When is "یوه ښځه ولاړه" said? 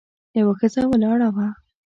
0.39-1.29